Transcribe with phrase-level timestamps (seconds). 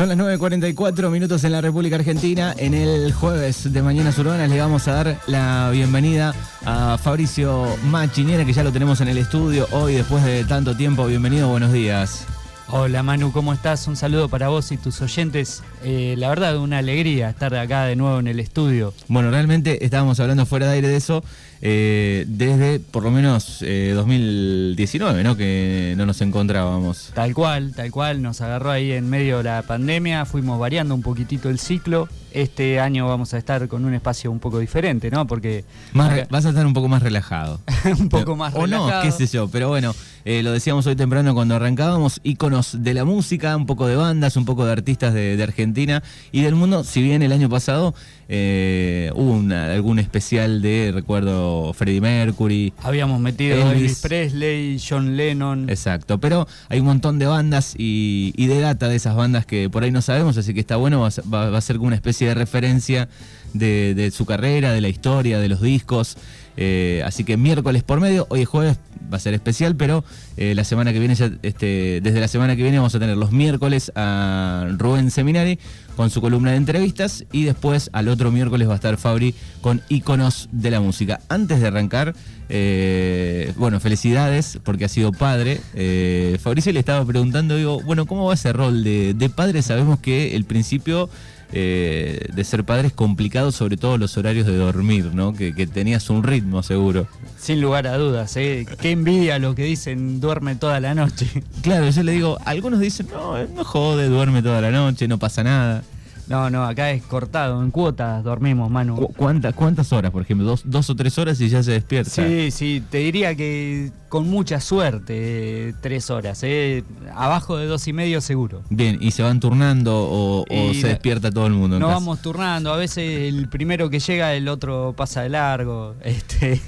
[0.00, 2.54] Son las 9.44 minutos en la República Argentina.
[2.56, 6.34] En el jueves de Mañanas Urbanas le vamos a dar la bienvenida
[6.64, 11.04] a Fabricio Machiniera, que ya lo tenemos en el estudio hoy después de tanto tiempo.
[11.04, 12.26] Bienvenido, buenos días.
[12.68, 13.86] Hola Manu, ¿cómo estás?
[13.88, 15.62] Un saludo para vos y tus oyentes.
[15.84, 18.94] Eh, la verdad, una alegría estar acá de nuevo en el estudio.
[19.08, 21.22] Bueno, realmente estábamos hablando fuera de aire de eso
[21.62, 25.36] eh, desde por lo menos 2019, eh, ¿no?
[25.36, 27.10] Que no nos encontrábamos.
[27.14, 28.22] Tal cual, tal cual.
[28.22, 32.08] Nos agarró ahí en medio de la pandemia, fuimos variando un poquitito el ciclo.
[32.32, 35.26] Este año vamos a estar con un espacio un poco diferente, ¿no?
[35.26, 35.64] Porque...
[35.92, 37.60] vas a estar un poco más relajado.
[37.98, 38.86] un poco más relajado.
[38.86, 42.94] O no, qué sé yo, pero bueno, lo decíamos hoy temprano cuando arrancábamos, íconos de
[42.94, 46.84] la música, un poco de bandas, un poco de artistas de Argentina y del mundo,
[46.84, 47.94] si bien el año pasado
[48.32, 52.72] eh, hubo algún especial de, recuerdo, Freddie Mercury.
[52.80, 55.68] Habíamos metido a Elvis Presley, John Lennon.
[55.68, 59.82] Exacto, pero hay un montón de bandas y, de data de esas bandas que por
[59.82, 63.08] ahí no sabemos, así que está bueno, va, a ser como una especie de referencia
[63.52, 66.16] de, su carrera, de la historia, de los discos.
[66.62, 68.76] Eh, así que miércoles por medio, hoy es jueves,
[69.10, 70.04] va a ser especial, pero
[70.36, 73.32] eh, la semana que viene, este, desde la semana que viene vamos a tener los
[73.32, 75.58] miércoles a Rubén Seminari
[75.96, 79.80] con su columna de entrevistas y después al otro miércoles va a estar Fabri con
[79.88, 81.20] íconos de la música.
[81.30, 82.14] Antes de arrancar,
[82.50, 85.62] eh, bueno, felicidades porque ha sido padre.
[85.74, 89.62] Eh, Fabricio le estaba preguntando, digo, bueno, ¿cómo va ese rol de padre?
[89.62, 91.08] Sabemos que el principio
[91.52, 95.32] eh, de ser padre es complicado, sobre todo los horarios de dormir, ¿no?
[95.32, 97.06] Que, tenías un ritmo seguro.
[97.38, 98.66] Sin lugar a dudas, ¿eh?
[98.80, 101.26] Qué envidia lo que dicen duerme toda la noche.
[101.62, 105.44] Claro, yo le digo, algunos dicen, no, no jode, duerme toda la noche, no pasa
[105.44, 105.82] nada.
[106.30, 108.94] No, no, acá es cortado, en cuotas dormimos, Manu.
[109.16, 110.46] ¿Cuántas, cuántas horas, por ejemplo?
[110.46, 112.08] ¿Dos, ¿Dos o tres horas y ya se despierta?
[112.08, 116.84] Sí, sí, te diría que con mucha suerte, tres horas, ¿eh?
[117.16, 118.62] abajo de dos y medio seguro.
[118.70, 121.80] Bien, ¿y se van turnando o, se despierta todo el mundo?
[121.80, 125.96] No vamos turnando, a veces el primero que llega, el otro pasa de largo.
[126.04, 126.60] Este.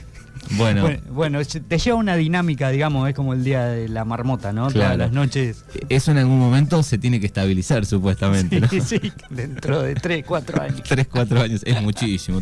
[0.56, 0.88] Bueno.
[1.10, 1.40] bueno.
[1.44, 4.70] te lleva una dinámica, digamos, es como el día de la marmota, ¿no?
[4.70, 5.64] Todas las noches.
[5.88, 8.60] Eso en algún momento se tiene que estabilizar, supuestamente.
[8.68, 10.82] Sí, sí, dentro de 3, 4 años.
[10.88, 12.40] 3, 4 años, es muchísimo.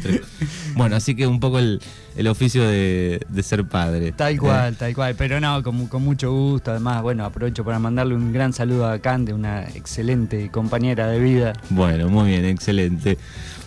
[0.75, 1.81] Bueno, así que un poco el,
[2.27, 4.13] oficio de, ser padre.
[4.13, 4.77] Tal cual, eh.
[4.79, 5.15] tal cual.
[5.17, 6.71] Pero no, con, con mucho gusto.
[6.71, 11.53] Además, bueno, aprovecho para mandarle un gran saludo a Cande, una excelente compañera de vida.
[11.71, 13.19] Bueno, muy bien, excelente.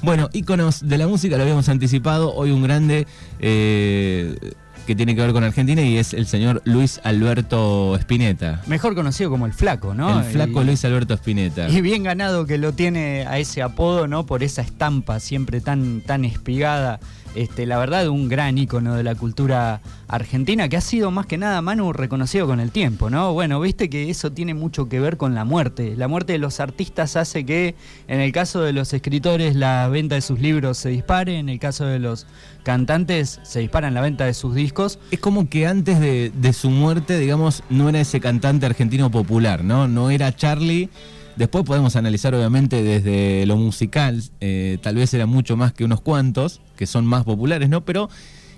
[0.01, 2.33] Bueno, íconos de la música, lo habíamos anticipado.
[2.33, 3.07] Hoy un grande.
[3.39, 4.35] Eh,
[4.85, 8.61] que tiene que ver con Argentina y es el señor Luis Alberto Spinetta.
[8.67, 10.19] Mejor conocido como el Flaco, ¿no?
[10.19, 11.69] El Flaco Luis Alberto Spinetta.
[11.69, 14.25] Y bien ganado que lo tiene a ese apodo, ¿no?
[14.25, 16.99] Por esa estampa siempre tan, tan espigada
[17.35, 21.37] este, la verdad, un gran ícono de la cultura argentina que ha sido más que
[21.37, 23.33] nada, Manu, reconocido con el tiempo, ¿no?
[23.33, 25.95] Bueno, viste que eso tiene mucho que ver con la muerte.
[25.97, 27.75] La muerte de los artistas hace que,
[28.07, 31.59] en el caso de los escritores, la venta de sus libros se dispare, en el
[31.59, 32.27] caso de los
[32.63, 34.99] cantantes, se dispara en la venta de sus discos.
[35.11, 39.63] Es como que antes de, de su muerte, digamos, no era ese cantante argentino popular,
[39.63, 39.87] ¿no?
[39.87, 40.89] No era Charlie
[41.35, 46.01] Después podemos analizar obviamente desde lo musical, eh, tal vez era mucho más que unos
[46.01, 47.83] cuantos, que son más populares, ¿no?
[47.85, 48.09] Pero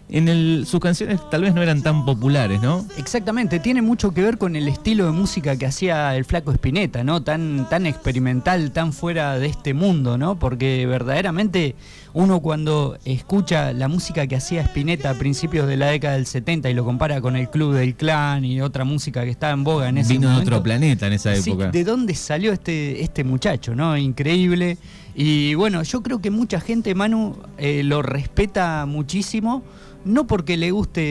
[0.08, 2.86] en el, sus canciones tal vez no eran tan populares, ¿no?
[2.98, 7.04] Exactamente, tiene mucho que ver con el estilo de música que hacía el flaco Spinetta,
[7.04, 7.24] ¿no?
[7.24, 10.38] Tan, tan experimental, tan fuera de este mundo, ¿no?
[10.38, 11.76] Porque verdaderamente
[12.14, 16.70] uno cuando escucha la música que hacía Spinetta a principios de la década del 70
[16.70, 19.90] y lo compara con el Club del Clan y otra música que estaba en boga
[19.90, 21.72] en ese Vino de otro planeta en esa época.
[21.72, 23.98] ¿De dónde salió este, este muchacho, no?
[23.98, 24.78] Increíble.
[25.16, 29.64] Y bueno, yo creo que mucha gente, Manu, eh, lo respeta muchísimo
[30.06, 31.02] no porque le guste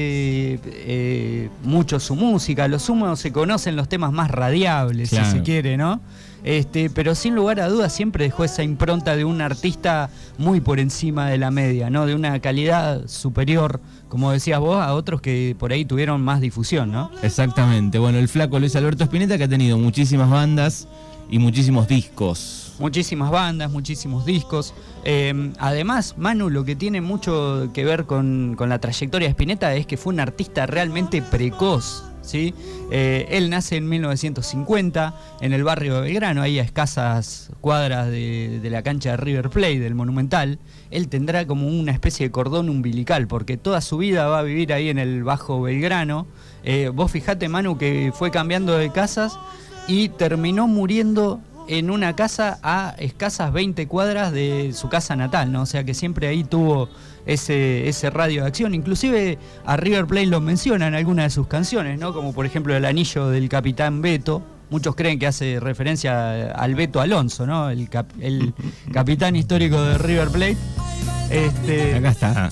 [0.65, 5.77] eh, mucho su música, los humos se conocen los temas más radiables, si se quiere,
[5.77, 6.01] ¿no?
[6.45, 10.79] Este, pero sin lugar a dudas siempre dejó esa impronta de un artista muy por
[10.79, 12.07] encima de la media, ¿no?
[12.07, 16.93] De una calidad superior, como decías vos, a otros que por ahí tuvieron más difusión,
[16.93, 17.11] ¿no?
[17.23, 17.99] Exactamente.
[17.99, 20.87] Bueno, el flaco Luis Alberto Spinetta que ha tenido muchísimas bandas
[21.29, 24.75] y muchísimos discos muchísimas bandas, muchísimos discos.
[25.05, 29.87] Em, además, Manu, lo que tiene mucho que ver con, la trayectoria de Spinetta es
[29.87, 32.05] que fue un artista realmente precoz.
[32.23, 32.55] ¿sí?
[32.91, 38.61] Eh, él nace en 1950 en el barrio de Belgrano, ahí a escasas cuadras de,
[38.71, 40.59] la cancha de River Plate, del Monumental.
[40.91, 44.73] Él tendrá como una especie de cordón umbilical, porque toda su vida va a vivir
[44.73, 46.27] ahí en el Bajo Belgrano.
[46.63, 49.39] Eh, vos fijate, Manu, que fue cambiando de casas
[49.87, 55.63] y terminó muriendo en una casa a escasas 20 cuadras de su casa natal, ¿no?
[55.63, 56.89] O sea que siempre ahí tuvo
[57.27, 58.75] ese, ese radio de acción.
[58.75, 62.13] Inclusive a River Plate lo menciona en algunas de sus canciones, ¿no?
[62.13, 67.01] Como por ejemplo El Anillo del Capitán Beto, muchos creen que hace referencia al Beto
[67.01, 67.71] Alonso, ¿no?
[67.71, 67.89] El,
[68.21, 68.55] el
[68.93, 70.57] capitán histórico de River Plate.
[71.31, 72.51] Este, Acá está.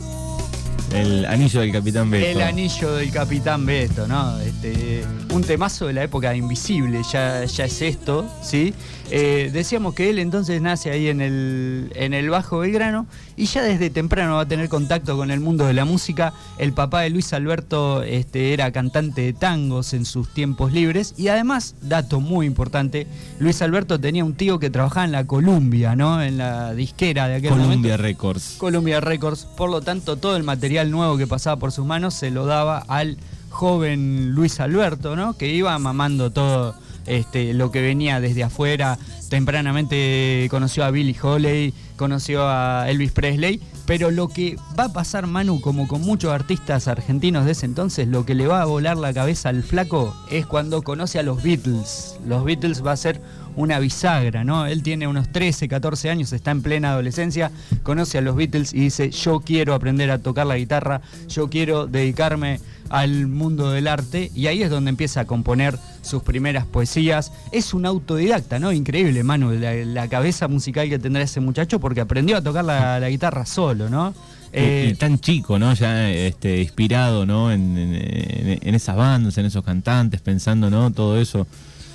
[0.95, 2.27] El anillo del Capitán Beto.
[2.27, 4.39] El anillo del Capitán Beto, ¿no?
[4.41, 8.75] Este, un temazo de la época Invisible, ya, ya es esto, ¿sí?
[9.15, 13.07] Eh, decíamos que él entonces nace ahí en el, en el Bajo Belgrano
[13.37, 16.33] y ya desde temprano va a tener contacto con el mundo de la música.
[16.57, 21.29] El papá de Luis Alberto este, era cantante de tangos en sus tiempos libres y
[21.29, 23.07] además, dato muy importante,
[23.39, 26.23] Luis Alberto tenía un tío que trabajaba en la Columbia, ¿no?
[26.23, 28.55] En la disquera de aquel Columbia Records.
[28.57, 29.45] Columbia Records.
[29.45, 32.79] Por lo tanto, todo el material nuevo que pasaba por sus manos se lo daba
[32.89, 33.19] al
[33.51, 35.37] joven Luis Alberto, ¿no?
[35.37, 36.75] Que iba mamando todo
[37.07, 38.99] este, lo que venía desde afuera.
[39.29, 45.27] Tempranamente conoció a Billy Holly, conoció a Elvis Presley, pero lo que va a pasar
[45.27, 48.97] Manu, como con muchos artistas argentinos de ese entonces, lo que le va a volar
[48.97, 52.17] la cabeza al flaco es cuando conoce a los Beatles.
[52.27, 53.21] Los Beatles va a ser
[53.57, 54.67] una bisagra, ¿no?
[54.67, 57.51] Él tiene unos 13, 14 años, está en plena adolescencia,
[57.83, 61.87] conoce a los Beatles y dice, yo quiero aprender a tocar la guitarra, yo quiero
[61.87, 67.33] dedicarme al mundo del arte y ahí es donde empieza a componer sus primeras poesías.
[67.51, 68.73] Es un autodidacta, ¿no?
[68.73, 73.47] Increíble, Manu, la, cabeza musical que tendrá ese muchacho porque aprendió a tocar la, guitarra
[73.47, 74.15] solo, ¿no?
[74.53, 74.59] y,
[74.93, 75.73] eh, tan chico, ¿no?
[75.73, 77.51] Ya este, inspirado, ¿no?
[77.51, 80.91] En, en, esas bandas, en esos cantantes, pensando, ¿no?
[80.91, 81.47] Todo eso.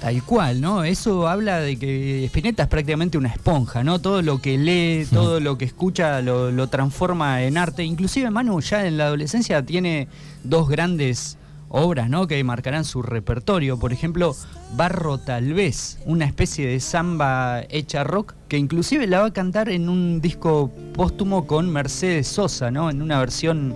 [0.01, 0.83] Tal cual, ¿no?
[0.83, 3.99] Eso habla de que Spinetta es prácticamente una esponja, ¿no?
[3.99, 7.83] Todo lo que lee, todo lo que escucha lo, transforma en arte.
[7.83, 10.07] Inclusive Manu ya en la adolescencia tiene
[10.43, 11.37] dos grandes
[11.69, 12.27] obras, ¿no?
[12.27, 13.79] Que marcarán su repertorio.
[13.79, 14.35] Por ejemplo,
[14.75, 19.67] Barro Tal vez, una especie de samba hecha rock, que inclusive la va a cantar
[19.67, 22.91] en un disco póstumo con Mercedes Sosa, ¿no?
[22.91, 23.75] En una versión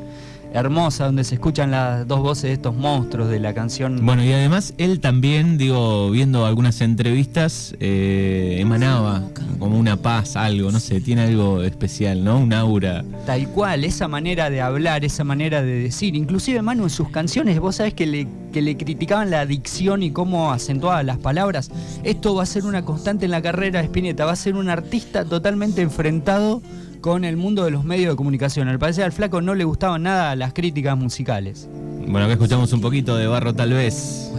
[0.53, 4.05] hermosa donde se escuchan las dos voces de estos monstruos de la canción.
[4.05, 9.23] Bueno, y además él también, digo, viendo algunas entrevistas, eh, emanaba
[9.59, 12.39] como una paz, algo, no sé, tiene algo especial, ¿no?
[12.39, 13.03] Un aura.
[13.25, 16.15] Tal cual, esa manera de hablar, esa manera de decir.
[16.15, 20.11] Inclusive Manu en sus canciones, vos sabés que le, que le criticaban la dicción y
[20.11, 21.71] cómo acentuaba las palabras.
[22.03, 24.69] Esto va a ser una constante en la carrera de Spinetta, va a ser un
[24.69, 26.61] artista totalmente enfrentado
[27.01, 28.67] con el mundo de los medios de comunicación.
[28.67, 31.67] Al parecer al flaco no le gustaban nada las críticas musicales.
[32.07, 34.29] Bueno, acá escuchamos un poquito de Barro tal vez.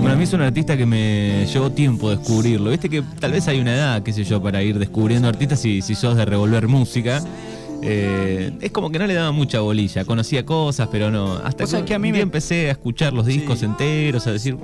[0.00, 2.70] Bueno, a mí es un artista que me llevó tiempo descubrirlo.
[2.70, 5.82] Viste que tal vez hay una edad, qué sé yo, para ir descubriendo artistas si,
[5.82, 7.22] si sos de revolver música.
[7.82, 11.34] Eh, es como que no le daba mucha bolilla, conocía cosas, pero no.
[11.44, 12.20] Hasta que, a mí me...
[12.20, 14.56] empecé a escuchar los discos enteros, a decir,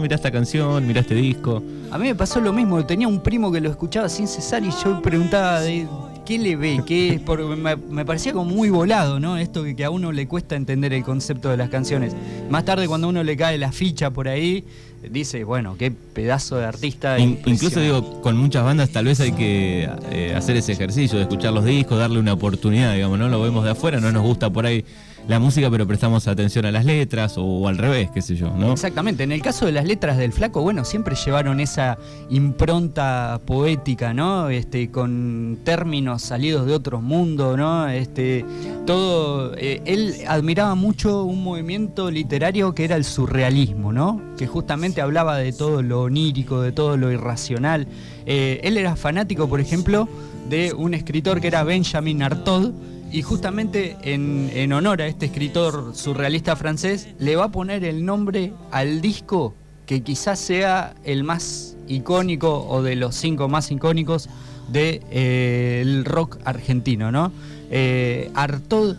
[0.00, 1.62] mira esta canción, mira este disco.
[1.90, 4.70] A mí me pasó lo mismo, tenía un primo que lo escuchaba sin cesar y
[4.82, 5.86] yo preguntaba de
[6.24, 9.36] qué le ve, qué porque me, parecía como muy volado, ¿no?
[9.36, 12.14] Esto que, que a uno le cuesta entender el concepto de las canciones.
[12.50, 14.64] Más tarde cuando a uno le cae la ficha por ahí,
[15.10, 17.18] dice, bueno, qué pedazo de artista.
[17.18, 21.52] incluso digo, con muchas bandas tal vez hay que eh, hacer ese ejercicio de escuchar
[21.52, 24.66] los discos, darle una oportunidad, digamos, no lo vemos de afuera, no nos gusta por
[24.66, 24.84] ahí
[25.26, 28.72] la música, pero prestamos atención a las letras o, al revés, qué sé yo, ¿no?
[28.72, 29.22] Exactamente.
[29.22, 31.96] En el caso de las letras del flaco, bueno, siempre llevaron esa
[32.28, 34.50] impronta poética, ¿no?
[34.50, 37.88] Este, con términos salidos de otro mundo, ¿no?
[37.88, 38.44] Este,
[38.86, 39.54] todo.
[39.56, 44.20] Eh, él admiraba mucho un movimiento literario que era el surrealismo, ¿no?
[44.36, 47.86] Que justamente hablaba de todo lo onírico, de todo lo irracional.
[48.26, 50.06] Eh, él era fanático, por ejemplo,
[50.50, 52.72] de un escritor que era Benjamin Artaud
[53.14, 58.52] y justamente en, honor a este escritor surrealista francés, le va a poner el nombre
[58.72, 59.54] al disco
[59.86, 64.28] que quizás sea el más icónico o de los cinco más icónicos
[64.66, 67.30] del de, eh, rock argentino, ¿no?
[67.70, 68.96] Eh, Artaud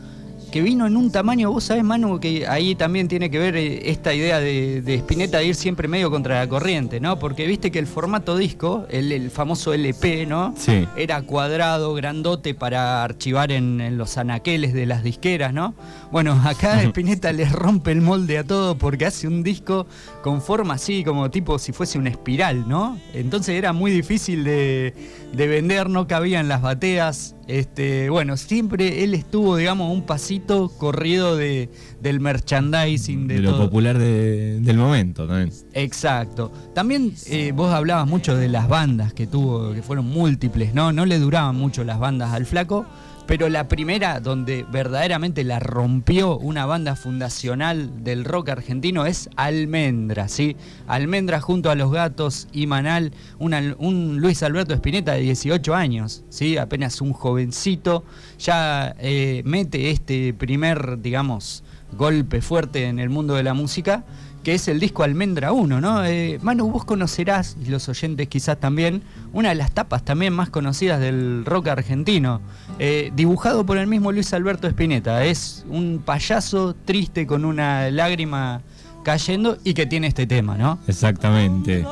[0.55, 3.91] que vino en un tamaño, vos sabés, Manu, que ahí también tiene que ver eh,
[3.91, 7.19] esta idea de, de Spinetta de ir siempre medio contra la corriente, ¿no?
[7.19, 10.53] Porque viste que el formato disco, el, famoso LP, ¿no?
[10.55, 10.87] Sí.
[10.95, 15.73] Era cuadrado, grandote para archivar en, los anaqueles de las disqueras, ¿no?
[16.09, 19.87] Bueno, acá Spinetta les rompe el molde a todo porque hace un disco
[20.23, 22.97] con forma así, como tipo si fuese una espiral, ¿no?
[23.13, 24.93] Entonces era muy difícil de,
[25.33, 31.35] de vender, no cabían las bateas, este, bueno, siempre él estuvo, digamos, un pasito corrido
[31.35, 31.69] de,
[32.01, 33.27] del merchandising.
[33.27, 35.51] De, lo popular del momento también.
[35.73, 36.51] Exacto.
[36.73, 40.91] También eh, vos hablabas mucho de las bandas que tuvo, que fueron múltiples, ¿no?
[40.91, 42.85] No le duraban mucho las bandas al flaco,
[43.27, 50.27] pero la primera donde verdaderamente la rompió una banda fundacional del rock argentino es Almendra,
[50.27, 50.55] ¿sí?
[50.87, 56.57] Almendra junto a Los Gatos y Manal, un Luis Alberto Espineta de 18 años, ¿sí?
[56.57, 58.03] Apenas un jovencito,
[58.37, 61.63] ya eh, mete este primer, digamos,
[61.93, 64.03] golpe fuerte en el mundo de la música
[64.45, 66.05] que es el disco Almendra 1, ¿no?
[66.05, 69.01] Eh, Manu, vos conocerás, y los oyentes quizás también,
[69.33, 72.41] una de las tapas también más conocidas del rock argentino,
[72.77, 75.25] eh, dibujado por el mismo Luis Alberto Spinetta.
[75.25, 78.61] Es un payaso triste con una lágrima
[79.03, 80.77] cayendo y que tiene este tema, ¿no?
[80.87, 81.83] Exactamente.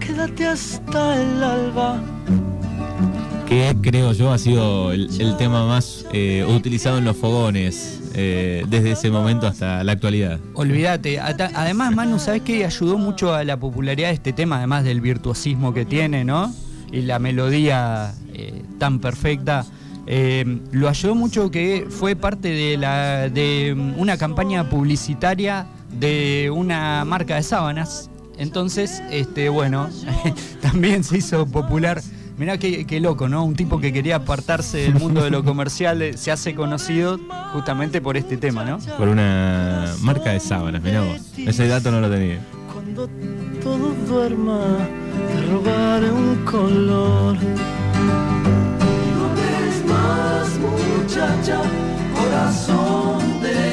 [0.00, 1.98] Quédate hasta el alba
[3.48, 8.92] que creo yo ha sido el, tema más eh, utilizado en los fogones eh, desde
[8.92, 10.38] ese momento hasta la actualidad.
[10.54, 12.64] Olvídate, además Manu, ¿sabes qué?
[12.64, 16.52] Ayudó mucho a la popularidad de este tema, además del virtuosismo que tiene, ¿no?
[16.90, 19.64] Y la melodía eh, tan perfecta.
[20.06, 25.66] lo ayudó mucho que fue parte de, la, de una campaña publicitaria
[25.98, 28.10] de una marca de sábanas.
[28.38, 29.88] Entonces, este, bueno,
[30.60, 32.00] también se hizo popular
[32.42, 33.44] Mirá qué, loco, ¿no?
[33.44, 37.20] Un tipo que quería apartarse del mundo de lo comercial eh, se hace conocido
[37.52, 38.80] justamente por este tema, ¿no?
[38.98, 41.20] Por una marca de sábanas, mirá vos.
[41.38, 42.40] Ese dato no lo tenía.
[42.72, 43.08] Cuando
[43.62, 44.58] todo duerma,
[45.32, 47.36] te robaré un color.
[49.14, 49.28] No
[49.86, 51.60] más, muchacha,
[52.12, 53.71] corazón bueno,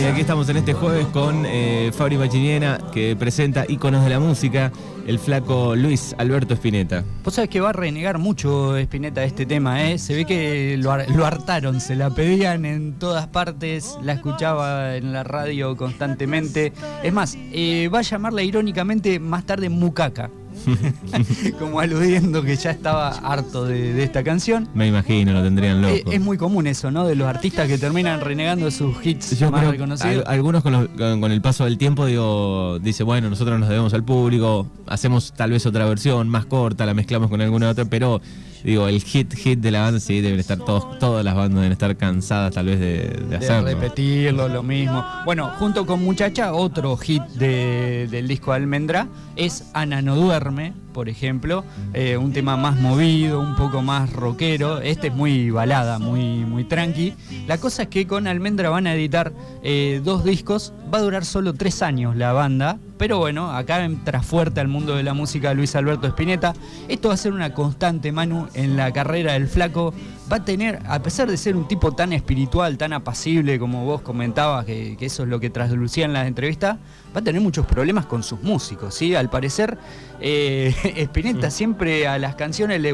[0.00, 4.20] y aquí estamos en este jueves con eh, Fabri Machiniena, que presenta Íconos de la
[4.20, 4.70] Música,
[5.06, 7.02] el flaco Luis Alberto Espineta.
[7.24, 9.98] Vos sabés que va a renegar mucho Espineta este tema, ¿eh?
[9.98, 10.92] Se ve que lo,
[11.24, 16.72] hartaron, se la pedían en todas partes, la escuchaba en la radio constantemente.
[17.02, 20.30] Es más, eh, va a llamarla irónicamente más tarde Mucaca.
[21.58, 24.68] como aludiendo que ya estaba harto de, esta canción.
[24.74, 26.10] Me imagino, lo tendrían loco.
[26.10, 27.06] es muy común eso, ¿no?
[27.06, 30.24] De los artistas que terminan renegando sus hits más reconocidos.
[30.26, 35.32] algunos con, el paso del tiempo, digo, dice, bueno, nosotros nos debemos al público, hacemos
[35.32, 38.20] tal vez otra versión más corta, la mezclamos con alguna otra, pero
[38.64, 41.72] digo, el hit hit de la banda sí deben estar todos, todas las bandas deben
[41.72, 43.68] estar cansadas tal vez de, hacerlo.
[43.68, 45.04] De repetirlo, lo mismo.
[45.24, 51.64] Bueno, junto con Muchacha, otro hit del disco Almendra es Ana no duerme, por ejemplo,
[51.94, 54.80] eh, un tema más movido, un poco más rockero.
[54.80, 57.14] Este es muy balada, muy, muy tranqui.
[57.46, 60.72] La cosa es que con Almendra van a editar eh, dos discos.
[60.92, 64.96] Va a durar solo tres años la banda, pero bueno, acá entra fuerte al mundo
[64.96, 66.52] de la música Luis Alberto Spinetta.
[66.88, 69.94] Esto va a ser una constante, Manu, en la carrera del flaco.
[70.30, 74.02] Va a tener, a pesar de ser un tipo tan espiritual, tan apacible, como vos
[74.02, 76.76] comentabas, que, eso es lo que traslucía en las entrevistas,
[77.16, 79.14] va a tener muchos problemas con sus músicos, ¿sí?
[79.14, 79.78] Al parecer,
[80.20, 82.92] eh, Spinetta siempre a las canciones le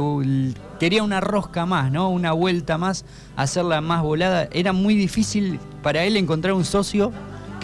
[0.78, 2.08] quería una rosca más, ¿no?
[2.08, 4.48] Una vuelta más, hacerla más volada.
[4.52, 7.12] Era muy difícil para él encontrar un socio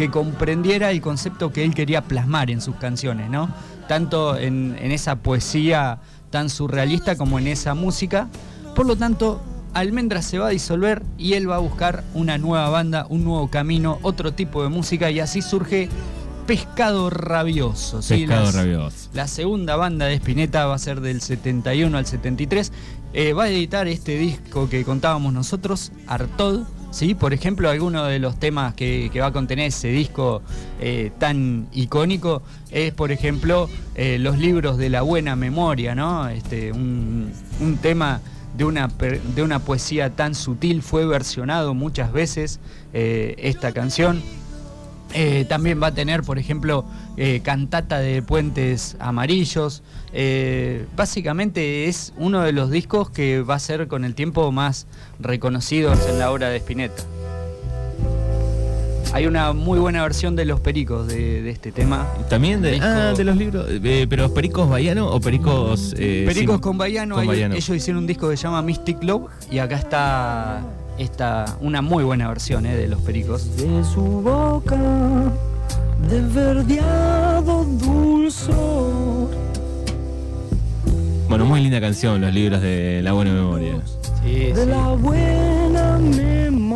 [0.00, 3.50] que comprendiera el concepto que él quería plasmar en sus canciones, ¿no?
[3.86, 6.00] Tanto en, esa poesía
[6.30, 8.28] tan surrealista como en esa música.
[8.74, 9.42] Por lo tanto,
[9.74, 13.48] Almendra se va a disolver y él va a buscar una nueva banda, un nuevo
[13.48, 15.88] camino, otro tipo de música y así surge
[16.46, 18.00] Pescado Rabioso.
[18.06, 19.10] Pescado Rabioso.
[19.12, 22.72] La segunda banda de Spinetta va a ser del 71 al 73.
[23.12, 27.14] Eh, va a editar este disco que contábamos nosotros, Artod, ¿sí?
[27.14, 30.42] Por ejemplo, alguno de los temas que, va a contener ese disco
[30.80, 36.28] eh, tan icónico es, por ejemplo, eh, los libros de la buena memoria, ¿no?
[36.28, 37.32] Este, un,
[37.82, 38.20] tema
[38.56, 42.60] de una, de una poesía tan sutil, fue versionado muchas veces
[42.92, 44.22] eh, esta canción.
[45.12, 46.84] Eh, también va a tener, por ejemplo,
[47.16, 49.82] eh, cantata de puentes amarillos.
[50.96, 54.86] Básicamente es uno de los discos que va a ser con el tiempo más
[55.18, 57.02] reconocidos en la obra de Spinetta.
[59.12, 62.06] Hay una muy buena versión de Los Pericos de, este tema.
[62.28, 63.66] También de, ah, de los libros.
[63.82, 65.94] ¿Pero Pericos Bayano o Pericos...
[65.96, 67.20] Pericos con Bayano.
[67.20, 70.62] Ellos hicieron un disco que se llama Mystic Love y acá está
[71.00, 73.56] esta, una muy buena versión eh, de Los Pericos.
[73.56, 74.76] De su boca,
[76.08, 79.30] de verdeado dulzor.
[81.28, 83.80] Bueno, muy linda canción, los libros de La Buena Memoria.
[84.22, 86.69] Sí, de la buena memoria.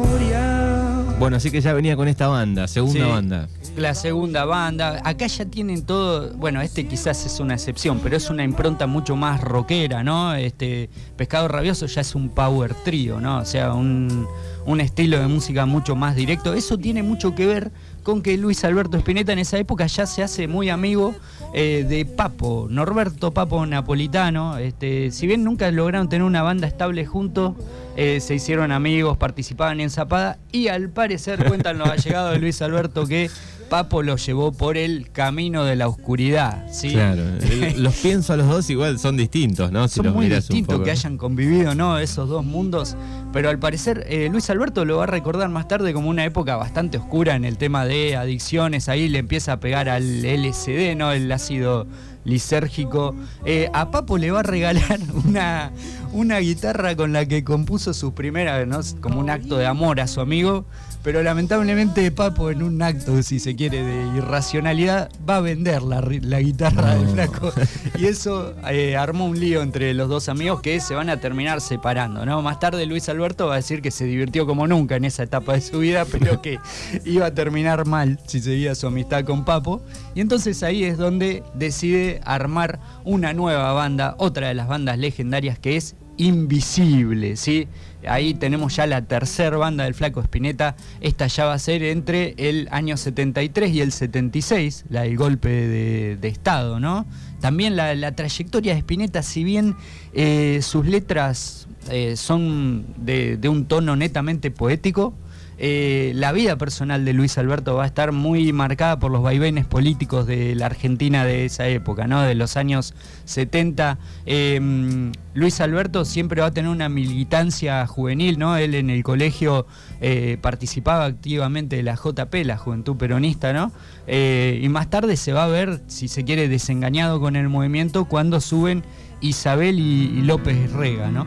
[1.25, 5.01] Bueno, así que ya venía con esta banda, segunda banda la segunda banda.
[5.05, 9.17] Acá ya tienen todo, bueno, este quizás es una excepción, pero es una impronta mucho
[9.17, 10.35] más rockera, ¿no?
[10.35, 13.39] Este Pescado Rabioso ya es un power trío, ¿no?
[13.39, 14.27] O sea, un,
[14.67, 16.55] un estilo de música mucho más directo.
[16.55, 17.73] Eso tiene mucho que ver
[18.05, 21.15] con que Luis Alberto Spinetta en esa época ya se hace muy amigo
[21.55, 24.59] eh, de Papo, Norberto Papo Napolitano.
[24.59, 27.55] Este, si bien nunca lograron tener una banda estable juntos,
[27.97, 32.61] eh, se hicieron amigos, participaban en Zapada y al parecer cuentan los allegados de Luis
[32.63, 33.31] Alberto que
[33.69, 36.67] Papo lo llevó por el camino de la oscuridad.
[36.71, 36.91] ¿sí?
[36.93, 37.23] Claro,
[37.77, 39.89] los pienso a los dos igual son distintos, ¿no?
[39.89, 41.99] Si Son los muy miras un distintos que hayan convivido, ¿no?
[41.99, 42.97] Esos dos mundos.
[43.33, 46.57] Pero al parecer, eh, Luis Alberto lo va a recordar más tarde como una época
[46.57, 48.89] bastante oscura en el tema de adicciones.
[48.89, 51.13] Ahí le empieza a pegar al LSD, ¿no?
[51.13, 51.87] El ácido
[52.25, 53.15] lisérgico.
[53.45, 55.71] Eh, a Papo le va a regalar una,
[56.13, 58.81] una guitarra con la que compuso sus primeras, ¿no?
[59.01, 60.65] Como un acto de amor a su amigo.
[61.05, 66.01] Pero lamentablemente Papo en un acto, si se quiere, de irracionalidad, va a vender la,
[66.41, 67.13] guitarra del No.
[67.13, 67.53] flaco.
[67.99, 71.61] Y eso eh, armó un lío entre los dos amigos que se van a terminar
[71.61, 72.41] separando, ¿no?
[72.41, 75.53] Más tarde Luis Alberto va a decir que se divirtió como nunca en esa etapa
[75.53, 76.59] de su vida, pero que
[77.05, 79.83] iba a terminar mal si seguía su amistad con Papo.
[80.15, 85.59] Y entonces ahí es donde decide armar una nueva banda, otra de las bandas legendarias
[85.59, 87.67] que es Invisible, ¿sí?
[88.09, 90.77] Ahí tenemos ya la tercera banda del Flaco Spinetta.
[91.01, 95.49] Esta ya va a ser entre el año 73 y el 76, la del golpe
[95.49, 97.07] de, Estado, ¿no?
[97.41, 99.77] También la, trayectoria de Spinetta, si bien
[100.13, 105.15] eh, sus letras eh, son de un tono netamente poético,
[105.59, 109.67] eh, la vida personal de Luis Alberto va a estar muy marcada por los vaivenes
[109.67, 112.23] políticos de la Argentina de esa época, ¿no?
[112.23, 112.95] De los años
[113.25, 113.99] 70.
[114.27, 118.57] Eh, Luis Alberto siempre va a tener una militancia juvenil, ¿no?
[118.57, 119.67] Él en el colegio
[120.01, 123.73] eh, participaba activamente de la JP, la Juventud Peronista, ¿no?
[124.07, 128.41] Y más tarde se va a ver, si se quiere, desengañado con el movimiento cuando
[128.41, 128.85] suben
[129.21, 131.27] Isabel y, y López Rega, ¿no?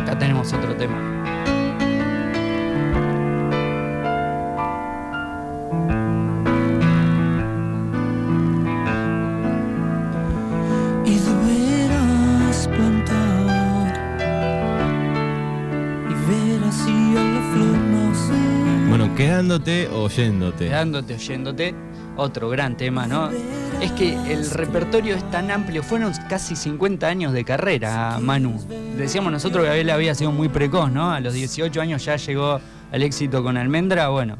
[0.00, 1.17] Acá tenemos otro tema.
[19.48, 20.66] Quedándote o yéndote.
[20.66, 21.74] Quedándote, oyéndote,
[22.16, 23.30] otro gran tema, ¿no?
[23.80, 28.60] Es que el repertorio es tan amplio, fueron casi 50 años de carrera, Manu.
[28.98, 31.10] Decíamos nosotros que él había sido muy precoz, ¿no?
[31.10, 32.60] A los 18 años ya llegó
[32.92, 34.36] al éxito con Almendra, bueno,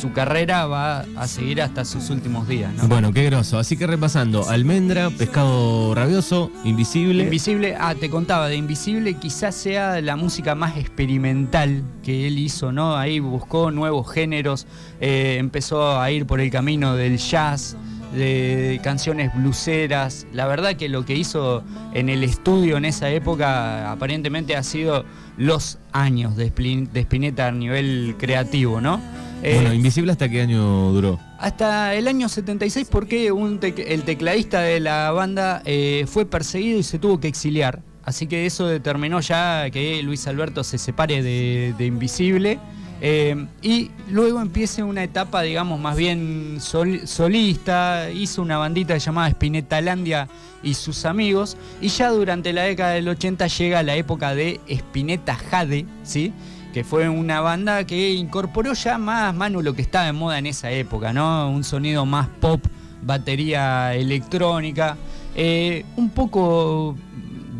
[0.00, 2.86] su carrera va a seguir hasta sus últimos días, ¿no?
[2.86, 3.58] Bueno, qué groso.
[3.58, 7.24] Así que repasando, almendra, pescado rabioso, invisible.
[7.24, 12.70] Invisible, ah, te contaba, de Invisible quizás sea la música más experimental que él hizo,
[12.70, 12.96] ¿no?
[12.96, 14.66] Ahí buscó nuevos géneros,
[15.00, 17.76] eh, empezó a ir por el camino del jazz,
[18.14, 20.26] de canciones bluseras.
[20.32, 25.04] La verdad que lo que hizo en el estudio en esa época aparentemente ha sido
[25.36, 29.00] los años de, Spli- de Spinetta a nivel creativo, ¿no?
[29.42, 31.18] Eh, bueno, invisible hasta qué año duró.
[31.38, 36.78] hasta el año 76 porque un tec- el tecladista de la banda eh, fue perseguido
[36.78, 37.82] y se tuvo que exiliar.
[38.04, 42.58] Así que eso determinó ya que Luis Alberto se separe de, de Invisible.
[43.00, 48.10] eh, y luego empiece una etapa, digamos, más bien sol- solista.
[48.10, 50.26] Hizo una bandita llamada Spinetalandia
[50.64, 51.56] y sus amigos.
[51.80, 56.32] Y ya durante la década del 80 llega la época de Spinetta Jade, ¿sí?
[56.78, 60.46] Que fue una banda que incorporó ya más, Manu, lo que estaba de moda en
[60.46, 61.50] esa época, ¿no?
[61.50, 62.64] Un sonido más pop,
[63.02, 64.96] batería electrónica,
[65.34, 66.94] eh, un poco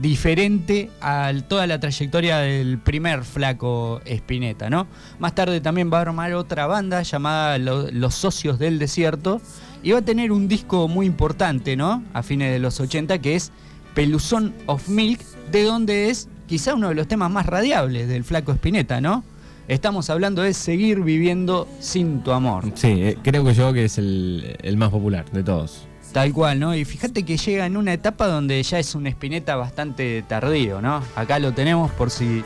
[0.00, 4.86] diferente a toda la trayectoria del primer flaco Spinetta, ¿no?
[5.18, 9.40] Más tarde también va a armar otra banda llamada Lo- Los Socios del Desierto
[9.82, 12.04] y va a tener un disco muy importante, ¿no?
[12.14, 13.50] A fines de los 80 que es
[13.94, 18.50] Peluzón of Milk, de donde es quizá uno de los temas más radiables del flaco
[18.52, 19.22] Spinetta, ¿no?
[19.68, 22.64] Estamos hablando de seguir viviendo sin tu amor.
[22.74, 25.86] Sí, eh, creo que yo que es el, el más popular de todos.
[26.12, 26.74] Tal cual, ¿no?
[26.74, 31.02] Y fíjate que llega en una etapa donde ya es un Spinetta bastante tardío, ¿no?
[31.14, 32.42] Acá lo tenemos por si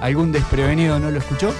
[0.00, 1.52] algún desprevenido no lo escuchó.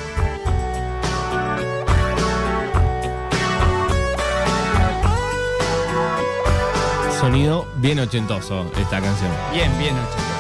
[7.20, 9.30] Sonido bien ochentoso esta canción.
[9.52, 10.31] Bien, bien, ochentoso.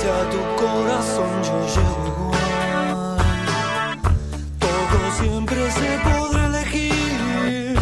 [0.00, 3.98] Si a tu corazón yo llego igual,
[4.58, 7.76] todo siempre se podrá elegir.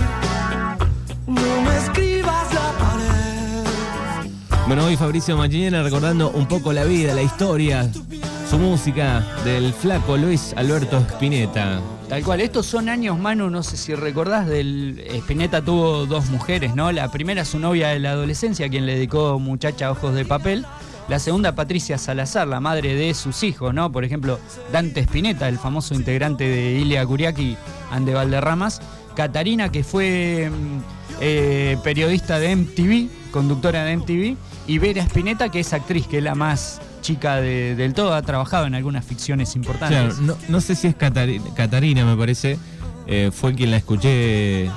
[1.28, 3.62] No me escribas la pared.
[4.66, 7.88] Bueno, hoy Fabricio Machinera recordando un poco la vida, la historia,
[8.50, 11.80] su música del flaco Luis Alberto Spinetta.
[12.08, 16.74] Tal cual, estos son años, Manu, no sé si recordás, del Spinetta tuvo dos mujeres,
[16.74, 16.90] ¿no?
[16.90, 20.66] La primera su novia de la adolescencia, a quien le dedicó Muchacha Ojos de Papel,
[21.08, 23.90] La segunda, Patricia Salazar, la madre de sus hijos, ¿no?
[23.90, 24.38] Por ejemplo,
[24.72, 27.56] Dante Spinetta, el famoso integrante de Ilia Curiaki
[27.90, 28.80] and de Valderramas.
[29.16, 30.78] Catarina, que fue mm,
[31.20, 34.36] eh, periodista de MTV, conductora de MTV.
[34.66, 38.20] Y Vera Spinetta, que es actriz, que es la más chica de- del todo, ha
[38.22, 39.98] trabajado en algunas ficciones importantes.
[40.16, 42.58] Claro, no, no sé si es Catari- Catarina, me parece.
[43.10, 44.68] eh, fue quien la escuché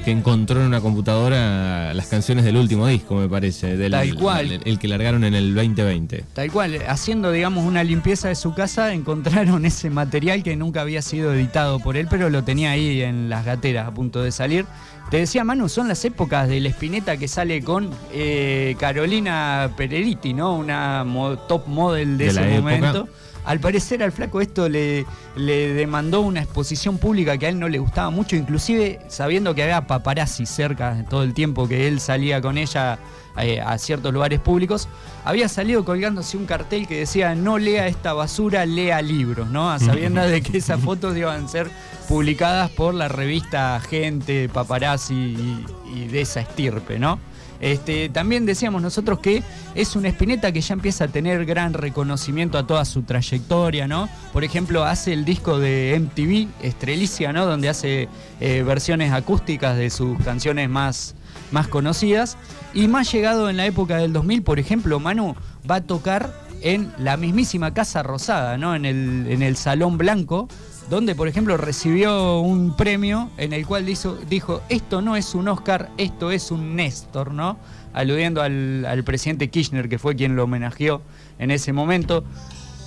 [0.00, 3.76] que encontró en una computadora las canciones del último disco, me parece.
[3.76, 4.52] Del, Tal cual.
[4.52, 6.24] El, el que largaron en el 2020.
[6.32, 11.02] Tal cual, haciendo, digamos, una limpieza de su casa, encontraron ese material que nunca había
[11.02, 14.64] sido editado por él, pero lo tenía ahí en las gateras a punto de salir.
[15.10, 20.56] Te decía Manu, son las épocas del Espineta que sale con eh, Carolina Pereriti, ¿no?
[20.56, 23.04] Una mo- top model de, De ese época.
[23.44, 27.68] Al parecer al flaco esto le, le demandó una exposición pública que a él no
[27.68, 32.40] le gustaba mucho, inclusive sabiendo que había paparazzi cerca todo el tiempo que él salía
[32.40, 32.98] con ella
[33.38, 34.88] eh, a ciertos lugares públicos,
[35.24, 39.70] había salido colgándose un cartel que decía no lea esta basura, lea libros, ¿no?
[39.70, 41.70] A sabiendas de que esas fotos iban a ser
[42.08, 47.18] publicadas por la revista Gente, Paparazzi y, y de esa estirpe, ¿no?
[47.60, 49.42] Este, también decíamos nosotros que
[49.74, 54.08] es una espineta que ya empieza a tener gran reconocimiento a toda su trayectoria, ¿no?
[54.32, 57.46] Por ejemplo, hace el disco de MTV, Estrelicia, ¿no?
[57.46, 58.08] Donde hace
[58.40, 61.14] eh, versiones acústicas de sus canciones más,
[61.52, 62.36] más conocidas.
[62.72, 65.34] Y más llegado en la época del 2000, por ejemplo, Manu
[65.68, 68.74] va a tocar en la mismísima Casa Rosada, ¿no?
[68.74, 70.48] En el, en el Salón Blanco,
[70.90, 75.46] donde, por ejemplo, recibió un premio en el cual dijo, dijo, esto no es un
[75.48, 77.56] Oscar, esto es un Néstor, ¿no?
[77.92, 81.00] Aludiendo al, al presidente Kirchner, que fue quien lo homenajeó
[81.38, 82.24] en ese momento.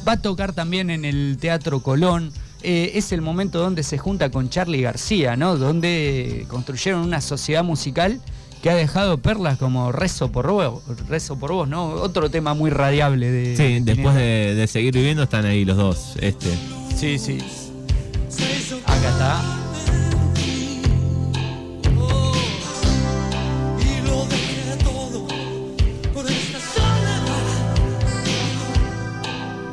[0.06, 2.32] Va a tocar también en el Teatro Colón.
[2.62, 5.58] Eh, es el momento donde se junta con Charlie García, ¿no?
[5.58, 8.22] Donde construyeron una sociedad musical
[8.62, 11.86] que ha dejado perlas como Rezo por vos, Rezo por vos, ¿no?
[11.88, 13.58] Otro tema muy radiable de...
[13.58, 16.14] Sí, después de, de seguir viviendo están ahí los dos.
[16.22, 16.48] Este.
[16.96, 17.40] Sí, sí.
[19.04, 19.42] Acá está.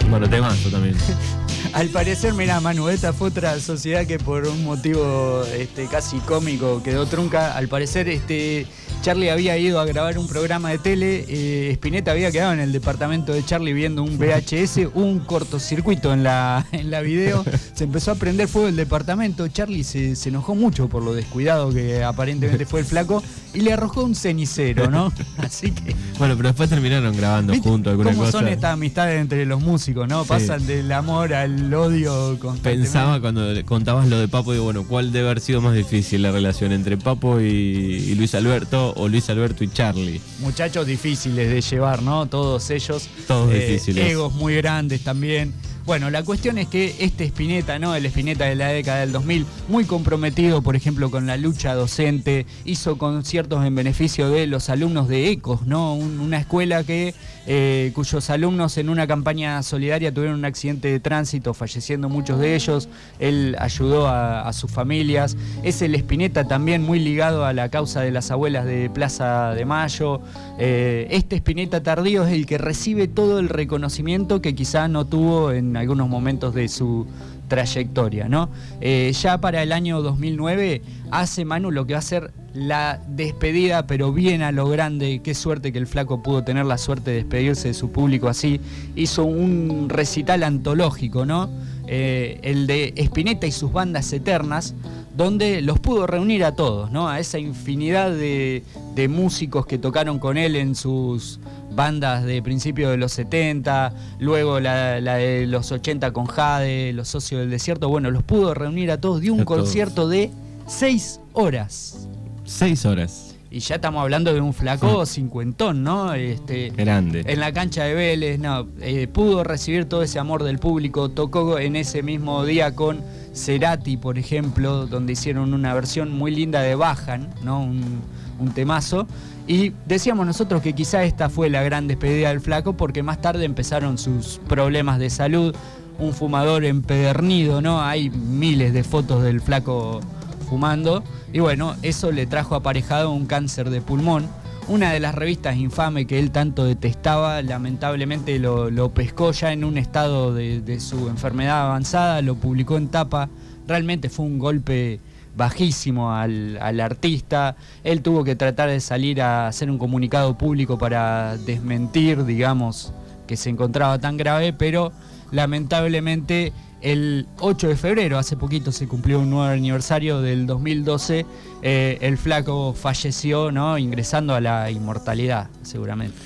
[0.08, 0.96] Bueno, temazo también.
[1.72, 6.82] Al parecer, mirá, Manu, esta fue otra sociedad que por un motivo este, casi cómico
[6.82, 7.56] quedó trunca.
[7.56, 8.66] Al parecer, este,
[9.02, 12.72] Charlie había ido a grabar un programa de tele, eh, Spinetta había quedado en el
[12.72, 17.84] departamento de Charlie viendo un VHS, hubo un cortocircuito en la, en la video, se
[17.84, 22.04] empezó a prender fuego el departamento, Charlie se, se enojó mucho por lo descuidado que
[22.04, 23.22] aparentemente fue el flaco
[23.54, 25.12] y le arrojó un cenicero, ¿no?
[25.38, 25.94] Así que...
[26.18, 28.32] Bueno, pero después terminaron grabando ¿Viste juntos alguna ¿Cómo cosa.
[28.32, 30.24] son estas amistades entre los músicos, no?
[30.24, 30.28] Sí.
[30.28, 32.82] Pasan del amor al odio constantemente.
[32.84, 36.32] Pensaba cuando contabas lo de Papo, digo, bueno, ¿cuál debe haber sido más difícil la
[36.32, 40.20] relación entre Papo y, y Luis Alberto o Luis Alberto y Charlie?
[40.40, 42.26] Muchachos difíciles de llevar, ¿no?
[42.26, 43.06] Todos ellos.
[43.06, 44.10] eh, Todos difíciles.
[44.10, 45.52] Egos muy grandes también.
[45.86, 47.94] Bueno, la cuestión es que este Spinetta, ¿no?
[47.96, 52.46] El Spinetta de la década del 2000, muy comprometido, por ejemplo, con la lucha docente,
[52.64, 55.94] hizo conciertos en beneficio de los alumnos de ECOS, ¿no?
[55.94, 57.14] Un- una escuela que,
[57.52, 62.54] eh, cuyos alumnos en una campaña solidaria tuvieron un accidente de tránsito, falleciendo muchos de
[62.54, 62.88] ellos.
[63.18, 65.36] Él ayudó a, sus familias.
[65.64, 69.64] Es el Spinetta también muy ligado a la causa de las abuelas de Plaza de
[69.64, 70.20] Mayo.
[70.60, 75.50] Eh, este Spinetta tardío es el que recibe todo el reconocimiento que quizá no tuvo
[75.50, 77.08] en algunos momentos de su
[77.50, 78.48] trayectoria, ¿no?
[78.80, 83.86] Eh, ya para el año 2009 hace Manu lo que va a ser la despedida,
[83.86, 85.20] pero bien a lo grande.
[85.22, 88.60] Qué suerte que el flaco pudo tener la suerte de despedirse de su público así.
[88.96, 91.50] Hizo un recital antológico, ¿no?
[91.86, 94.74] Eh, el de Spinetta y sus bandas eternas,
[95.20, 97.08] donde los pudo reunir a todos, ¿no?
[97.10, 98.62] A esa infinidad de,
[98.94, 101.40] de músicos que tocaron con él en sus
[101.72, 107.08] bandas de principios de los 70, luego la, la de los 80 con Jade, los
[107.08, 109.60] socios del desierto, bueno, los pudo reunir a todos, dio un A todos.
[109.60, 110.30] concierto de
[110.66, 112.08] seis horas.
[112.44, 113.36] Seis horas.
[113.52, 116.14] Y ya estamos hablando de un flaco cincuentón, ¿no?
[116.14, 117.24] Este, Grande.
[117.26, 121.58] en la cancha de Vélez, no, eh, pudo recibir todo ese amor del público, tocó
[121.58, 123.02] en ese mismo día con
[123.34, 127.62] Cerati, por ejemplo, donde hicieron una versión muy linda de Bajan, ¿no?
[127.62, 128.00] Un,
[128.38, 129.06] un temazo.
[129.46, 133.44] Y decíamos nosotros que quizá esta fue la gran despedida del flaco, porque más tarde
[133.44, 135.54] empezaron sus problemas de salud,
[135.98, 137.82] un fumador empedernido, ¿no?
[137.82, 140.00] Hay miles de fotos del flaco
[140.48, 141.04] fumando.
[141.32, 144.28] Y bueno, eso le trajo aparejado un cáncer de pulmón.
[144.70, 149.76] Una de las revistas infame que él tanto detestaba, lamentablemente lo, pescó ya en un
[149.76, 153.28] estado de, su enfermedad avanzada, lo publicó en tapa.
[153.66, 155.00] Realmente fue un golpe
[155.36, 157.56] bajísimo al artista.
[157.82, 162.92] Él tuvo que tratar de salir a hacer un comunicado público para desmentir, digamos,
[163.26, 164.92] que se encontraba tan grave, pero
[165.32, 171.26] lamentablemente el 8 de febrero, hace poquito se cumplió un nuevo aniversario del 2012,
[171.62, 173.78] eh, el flaco falleció, ¿no?
[173.78, 176.16] Ingresando a la inmortalidad, seguramente.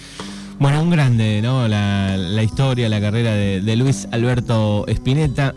[0.59, 1.67] Bueno, un grande, ¿no?
[1.67, 5.55] La, la historia, la carrera de, de Luis Alberto Spinetta.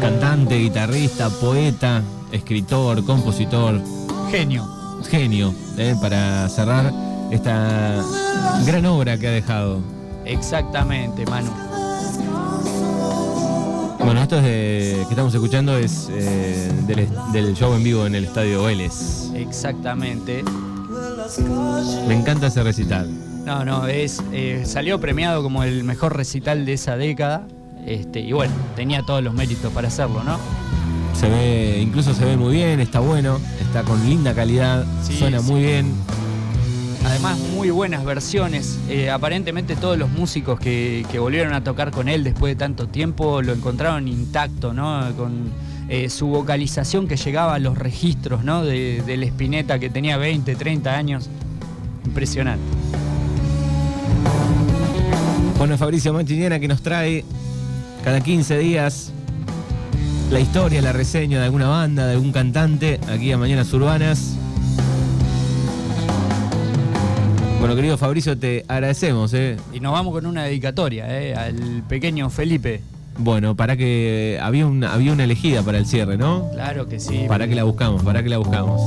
[0.00, 3.80] Cantante, guitarrista, poeta, escritor, compositor,
[4.30, 4.66] Genio.
[5.08, 5.94] genio, ¿eh?
[6.00, 6.92] para cerrar
[7.30, 8.02] esta
[8.66, 9.99] gran obra que ha dejado.
[10.30, 11.50] Exactamente, Manu.
[14.04, 18.14] Bueno, esto es de- que estamos escuchando es eh, del, del show en vivo en
[18.14, 19.28] el estadio Vélez.
[19.34, 20.42] Exactamente.
[22.08, 23.08] Me encanta ese recital.
[23.44, 27.42] No, no, es eh, salió premiado como el mejor recital de esa década.
[27.86, 30.38] Este, y bueno, tenía todos los méritos para hacerlo, ¿no?
[31.18, 35.40] Se ve, incluso se ve muy bien, está bueno, está con linda calidad, Sí, suena
[35.40, 35.50] sí.
[35.50, 35.92] muy bien.
[37.04, 38.78] Además, muy buenas versiones.
[38.88, 43.42] Eh, aparentemente todos los músicos que, volvieron a tocar con él después de tanto tiempo
[43.42, 45.14] lo encontraron intacto, ¿no?
[45.16, 45.50] Con
[45.88, 48.64] eh, su vocalización que llegaba a los registros, ¿no?
[48.64, 51.28] De, del Spinetta que tenía 20, 30 años.
[52.04, 52.64] Impresionante.
[55.58, 57.24] Bueno, Fabricio Manchiniana que nos trae
[58.02, 59.12] cada 15 días
[60.30, 64.36] la historia, la reseña de alguna banda, de algún cantante, aquí a Mañanas Urbanas.
[67.60, 69.34] Bueno, querido Fabricio, te agradecemos.
[69.34, 69.58] ¿eh?
[69.74, 71.34] Y nos vamos con una dedicatoria, ¿eh?
[71.34, 72.80] Al pequeño Felipe.
[73.18, 76.48] Bueno, para que había una, había una elegida para el cierre, ¿no?
[76.54, 77.26] Claro que sí.
[77.28, 78.80] Para que la buscamos, para que la buscamos.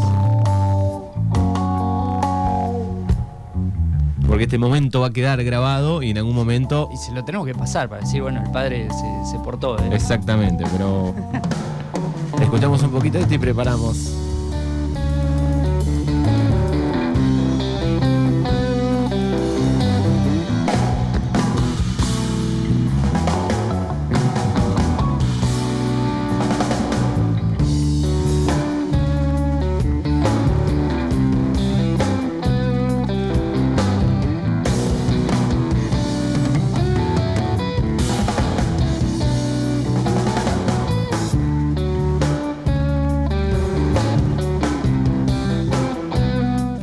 [4.28, 6.90] Porque este momento va a quedar grabado y en algún momento.
[6.92, 9.78] Y se lo tenemos que pasar para decir, bueno, el padre se, se portó.
[9.78, 9.90] ¿eh?
[9.92, 11.14] Exactamente, pero.
[12.42, 14.23] Escuchamos un poquito esto y preparamos.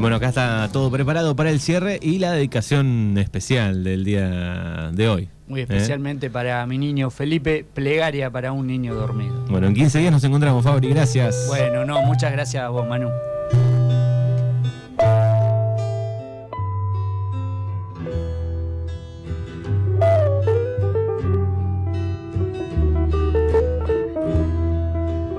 [0.01, 5.09] Bueno, acá está todo preparado para el cierre y la dedicación especial del día de
[5.11, 5.29] hoy.
[5.47, 5.65] Muy ¿eh?
[5.65, 9.45] especialmente para mi niño Felipe, plegaria para un niño dormido.
[9.51, 11.45] Bueno, en 15 días nos encontramos, Fabri, gracias.
[11.49, 13.11] Bueno, no, muchas gracias a vos, Manu.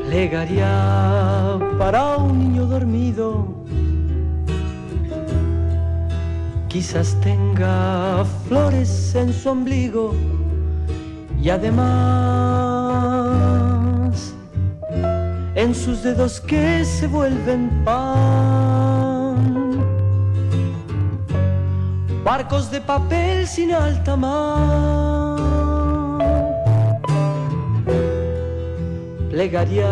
[0.07, 3.60] Plegaria para un niño dormido.
[6.71, 10.15] Quizás tenga flores en su ombligo
[11.43, 11.81] y además
[15.55, 19.35] en sus dedos que se vuelven pan.
[22.23, 25.41] Barcos de papel sin alta mar.
[29.29, 29.89] Plegaria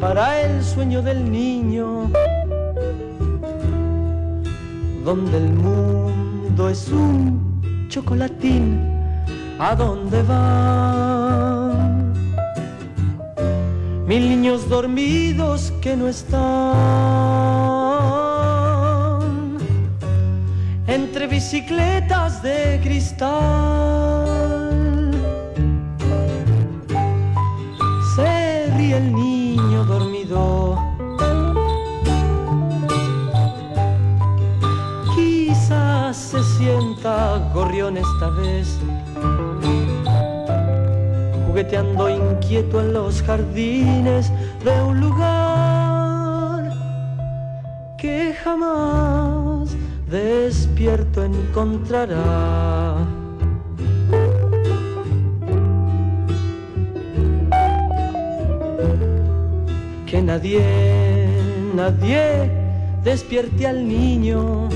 [0.00, 2.10] para el sueño del niño,
[5.04, 8.80] donde el mundo es un chocolatín,
[9.58, 12.12] ¿a dónde van?
[14.06, 16.42] Mil niños dormidos que no están
[20.86, 23.30] entre bicicletas de cristal.
[28.14, 30.71] Se ríe el niño dormido.
[36.62, 38.78] Sienta gorrión esta vez,
[41.46, 44.30] jugueteando inquieto en los jardines
[44.64, 46.70] de un lugar
[47.98, 49.76] que jamás
[50.08, 53.08] despierto encontrará.
[60.06, 60.62] que nadie,
[61.74, 62.50] nadie
[63.02, 64.68] despierte al niño.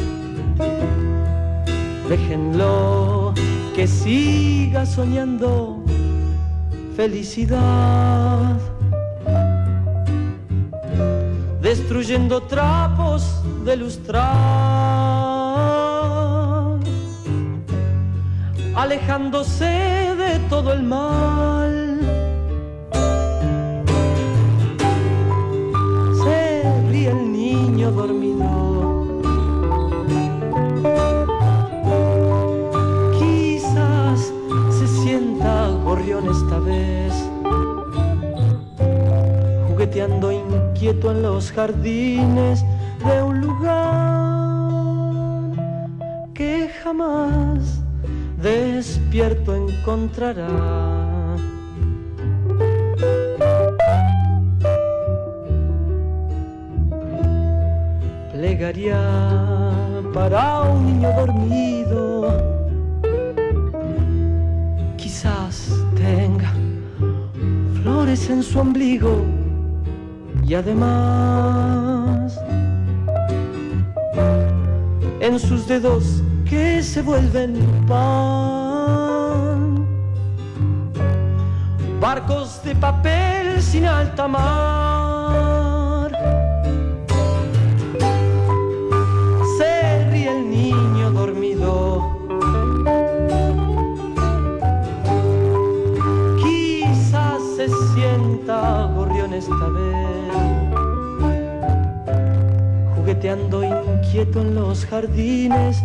[2.08, 3.34] Déjenlo
[3.74, 5.82] que siga soñando
[6.96, 8.56] felicidad.
[11.60, 14.24] Destruyendo trapos de lustrar.
[18.76, 19.64] Alejándose
[20.16, 21.65] de todo el mal.
[39.98, 42.62] Inquieto en los jardines
[43.04, 43.76] de un lugar
[46.34, 47.80] que jamás
[48.42, 50.48] despierto encontrará.
[58.32, 59.00] Plegaría
[60.12, 62.28] para un niño dormido,
[64.98, 66.52] quizás tenga
[67.82, 69.35] flores en su ombligo
[70.48, 72.38] y además
[75.20, 77.56] en sus dedos que se vuelven
[77.86, 79.84] pan.
[82.00, 84.95] Barcos de papel sin alta mar.
[103.64, 105.82] Inquieto en los jardines